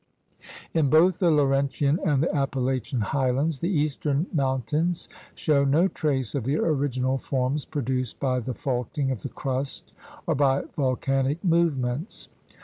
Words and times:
In 0.73 0.89
both 0.89 1.19
the 1.19 1.29
Laurentian 1.29 1.99
and 2.03 2.23
the 2.23 2.35
Appalachian 2.35 3.01
highlands 3.01 3.59
the 3.59 3.69
eastern 3.69 4.25
mountains 4.33 5.07
show 5.35 5.63
no 5.63 5.87
trace 5.87 6.33
of 6.33 6.43
the 6.43 6.57
original 6.57 7.19
forms 7.19 7.65
produced 7.65 8.19
by 8.19 8.39
the 8.39 8.55
faulting 8.55 9.11
of 9.11 9.21
the 9.21 9.29
crust 9.29 9.93
or 10.25 10.33
by 10.33 10.63
volcanic 10.75 11.43
movements. 11.43 12.29